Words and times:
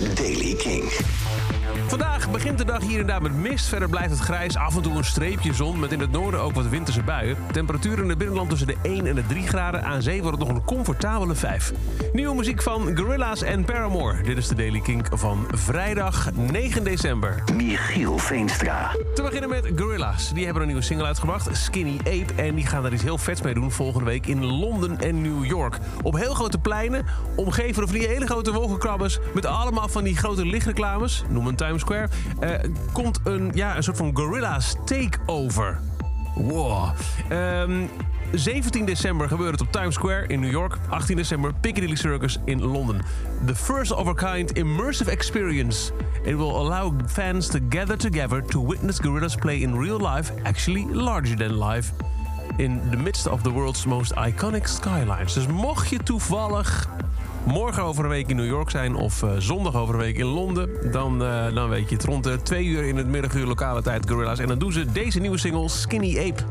is 0.00 0.14
Daily 0.14 0.54
King. 0.54 0.90
Vandaag 1.86 2.30
begint 2.30 2.58
de 2.58 2.64
dag 2.64 2.82
hier 2.82 3.00
en 3.00 3.06
daar 3.06 3.22
met 3.22 3.34
mist. 3.34 3.66
Verder 3.66 3.88
blijft 3.88 4.10
het 4.10 4.18
grijs. 4.18 4.56
Af 4.56 4.76
en 4.76 4.82
toe 4.82 4.96
een 4.96 5.04
streepje 5.04 5.54
zon. 5.54 5.78
Met 5.78 5.92
in 5.92 6.00
het 6.00 6.10
noorden 6.10 6.40
ook 6.40 6.54
wat 6.54 6.68
winterse 6.68 7.02
buien. 7.02 7.36
Temperatuur 7.52 7.98
in 7.98 8.08
het 8.08 8.18
binnenland 8.18 8.48
tussen 8.50 8.66
de 8.66 8.76
1 8.82 9.06
en 9.06 9.14
de 9.14 9.26
3 9.26 9.46
graden. 9.46 9.84
Aan 9.84 10.02
zee 10.02 10.22
wordt 10.22 10.38
het 10.38 10.48
nog 10.48 10.56
een 10.56 10.64
comfortabele 10.64 11.34
5. 11.34 11.72
Nieuwe 12.12 12.34
muziek 12.34 12.62
van 12.62 12.96
Gorillaz 12.96 13.42
en 13.42 13.64
Paramore. 13.64 14.22
Dit 14.22 14.36
is 14.36 14.48
de 14.48 14.54
Daily 14.54 14.80
Kink 14.80 15.06
van 15.12 15.46
vrijdag 15.50 16.30
9 16.34 16.84
december. 16.84 17.42
Michiel 17.56 18.18
Veenstra. 18.18 18.90
Te 19.14 19.22
beginnen 19.22 19.48
met 19.48 19.70
Gorillaz. 19.76 20.30
Die 20.30 20.44
hebben 20.44 20.62
een 20.62 20.68
nieuwe 20.68 20.84
single 20.84 21.06
uitgebracht, 21.06 21.56
Skinny 21.56 21.98
Ape. 21.98 22.32
En 22.36 22.54
die 22.54 22.66
gaan 22.66 22.82
daar 22.82 22.92
iets 22.92 23.02
heel 23.02 23.18
vets 23.18 23.42
mee 23.42 23.54
doen 23.54 23.70
volgende 23.70 24.06
week 24.06 24.26
in 24.26 24.44
Londen 24.44 25.00
en 25.00 25.22
New 25.22 25.44
York. 25.44 25.78
Op 26.02 26.16
heel 26.16 26.34
grote 26.34 26.58
pleinen, 26.58 27.06
omgeven 27.36 27.74
door 27.74 27.88
van 27.88 27.98
die 27.98 28.08
hele 28.08 28.26
grote 28.26 28.52
wolkenkrabbers... 28.52 29.18
met 29.34 29.46
allemaal 29.46 29.81
van 29.90 30.04
die 30.04 30.16
grote 30.16 30.46
lichtreclames, 30.46 31.24
noem 31.28 31.46
een 31.46 31.56
Times 31.56 31.80
Square... 31.80 32.08
eh, 32.40 32.50
komt 32.92 33.20
een, 33.24 33.50
ja, 33.54 33.76
een 33.76 33.82
soort 33.82 33.96
van 33.96 34.16
Gorillaz 34.16 34.74
takeover. 34.84 35.80
Wow. 36.34 36.90
Ehm, 37.28 37.86
17 38.32 38.84
december 38.84 39.28
gebeurt 39.28 39.50
het 39.50 39.60
op 39.60 39.72
Times 39.72 39.94
Square 39.94 40.26
in 40.26 40.40
New 40.40 40.50
York. 40.50 40.78
18 40.88 41.16
december 41.16 41.52
Piccadilly 41.60 41.96
Circus 41.96 42.38
in 42.44 42.62
Londen. 42.62 43.02
The 43.46 43.54
first 43.54 43.92
of 43.92 44.08
a 44.08 44.12
kind 44.12 44.52
immersive 44.58 45.10
experience. 45.10 45.92
It 46.24 46.36
will 46.36 46.56
allow 46.56 46.92
fans 47.06 47.46
to 47.46 47.58
gather 47.68 47.96
together 47.96 48.44
to 48.44 48.66
witness 48.66 48.98
gorillas 48.98 49.34
play 49.34 49.60
in 49.60 49.78
real 49.78 49.98
life, 50.14 50.32
actually 50.42 50.86
larger 50.92 51.36
than 51.36 51.58
life. 51.58 51.92
In 52.56 52.80
the 52.90 52.96
midst 52.96 53.26
of 53.26 53.42
the 53.42 53.50
world's 53.50 53.84
most 53.84 54.12
iconic 54.14 54.66
skylines. 54.66 55.32
Dus 55.32 55.46
mocht 55.46 55.88
je 55.88 55.98
toevallig 56.02 56.88
morgen 57.44 57.82
over 57.82 58.04
een 58.04 58.10
week 58.10 58.28
in 58.28 58.36
New 58.36 58.46
York 58.46 58.70
zijn 58.70 58.94
of 58.94 59.22
eh, 59.22 59.30
zondag 59.38 59.76
over 59.76 59.94
een 59.94 60.00
week 60.00 60.18
in 60.18 60.26
Londen, 60.26 60.92
dan, 60.92 61.24
eh, 61.24 61.54
dan 61.54 61.68
weet 61.68 61.88
je 61.88 61.94
het 61.94 62.04
rond 62.04 62.24
de 62.24 62.42
twee 62.42 62.64
uur 62.64 62.84
in 62.84 62.96
het 62.96 63.06
middaguur 63.06 63.46
lokale 63.46 63.82
tijd 63.82 64.08
Gorillas. 64.08 64.38
En 64.38 64.48
dan 64.48 64.58
doen 64.58 64.72
ze 64.72 64.92
deze 64.92 65.20
nieuwe 65.20 65.38
single 65.38 65.68
Skinny 65.68 66.18
Ape. 66.18 66.42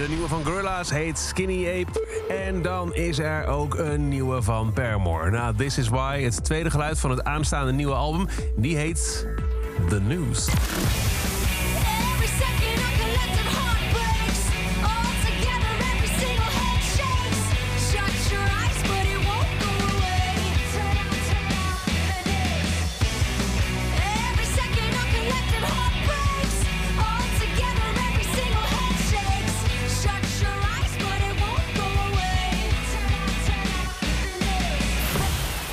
De 0.00 0.08
nieuwe 0.08 0.28
van 0.28 0.44
Gorillaz 0.44 0.90
heet 0.90 1.18
Skinny 1.18 1.66
Ape. 1.66 2.24
En 2.28 2.62
dan 2.62 2.94
is 2.94 3.18
er 3.18 3.46
ook 3.46 3.74
een 3.74 4.08
nieuwe 4.08 4.42
van 4.42 4.72
Paramore. 4.72 5.30
Nou, 5.30 5.56
This 5.56 5.78
Is 5.78 5.88
Why, 5.88 6.22
het 6.22 6.44
tweede 6.44 6.70
geluid 6.70 6.98
van 7.00 7.10
het 7.10 7.24
aanstaande 7.24 7.72
nieuwe 7.72 7.94
album. 7.94 8.26
Die 8.56 8.76
heet 8.76 9.26
The 9.88 10.00
News. 10.00 10.48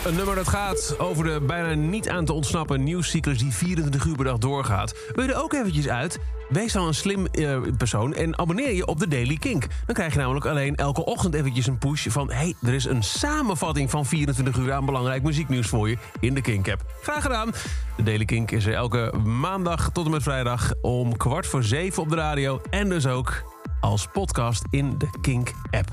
Een 0.07 0.16
nummer 0.16 0.35
dat 0.35 0.47
gaat 0.47 0.95
over 0.97 1.23
de 1.23 1.41
bijna 1.41 1.73
niet 1.73 2.09
aan 2.09 2.25
te 2.25 2.34
ontsnappen 2.34 2.84
nieuwscyclus 2.84 3.38
die 3.38 3.51
24 3.51 4.06
uur 4.06 4.16
per 4.16 4.25
dag 4.25 4.38
doorgaat. 4.38 4.95
Wil 5.13 5.28
er 5.28 5.44
ook 5.44 5.53
eventjes 5.53 5.88
uit? 5.88 6.19
Wees 6.50 6.73
dan 6.73 6.88
een 6.88 6.94
slim 6.94 7.25
eh, 7.25 7.57
persoon 7.78 8.13
en 8.13 8.38
abonneer 8.38 8.73
je 8.73 8.85
op 8.85 9.00
de 9.00 9.07
Daily 9.07 9.35
Kink. 9.35 9.68
Dan 9.85 9.95
krijg 9.95 10.13
je 10.13 10.19
namelijk 10.19 10.45
alleen 10.45 10.75
elke 10.75 11.06
ochtend 11.06 11.34
eventjes 11.34 11.68
een 11.68 11.78
push 11.78 12.07
van... 12.09 12.31
hey, 12.31 12.56
er 12.62 12.73
is 12.73 12.85
een 12.85 13.03
samenvatting 13.03 13.90
van 13.90 14.06
24 14.06 14.57
uur 14.57 14.73
aan 14.73 14.85
belangrijk 14.85 15.23
muzieknieuws 15.23 15.68
voor 15.68 15.90
je 15.90 15.97
in 16.19 16.34
de 16.34 16.41
Kink-app. 16.41 16.85
Graag 17.01 17.22
gedaan. 17.22 17.51
De 17.97 18.03
Daily 18.03 18.25
Kink 18.25 18.51
is 18.51 18.66
er 18.66 18.74
elke 18.74 19.13
maandag 19.24 19.89
tot 19.91 20.06
en 20.06 20.12
met 20.12 20.24
vrijdag 20.24 20.74
om 20.81 21.18
kwart 21.18 21.47
voor 21.47 21.63
zeven 21.63 22.03
op 22.03 22.09
de 22.09 22.16
radio... 22.16 22.62
en 22.69 22.89
dus 22.89 23.07
ook 23.07 23.56
als 23.80 24.08
podcast 24.14 24.64
in 24.70 24.98
de 24.98 25.08
Kink-app. 25.22 25.88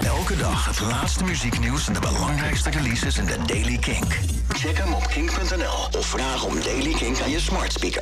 Elke 0.00 0.36
dag 0.36 0.66
het 0.66 0.80
laatste 0.80 1.24
muzieknieuws 1.24 1.86
en 1.86 1.92
de 1.92 2.00
belangrijkste 2.00 2.70
releases 2.70 3.18
in 3.18 3.24
de 3.24 3.36
Daily 3.46 3.78
Kink. 3.78 4.18
Check 4.48 4.78
hem 4.78 4.92
op 4.92 5.06
kink.nl 5.06 5.98
of 5.98 6.06
vraag 6.06 6.44
om 6.44 6.60
Daily 6.60 6.92
Kink 6.92 7.20
aan 7.20 7.30
je 7.30 7.40
smart 7.40 7.72
speaker. 7.72 7.98